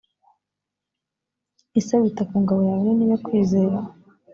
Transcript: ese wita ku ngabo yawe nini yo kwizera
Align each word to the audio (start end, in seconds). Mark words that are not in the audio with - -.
ese 1.79 1.93
wita 2.01 2.23
ku 2.29 2.35
ngabo 2.41 2.61
yawe 2.69 2.81
nini 2.83 3.05
yo 3.11 3.17
kwizera 3.25 3.77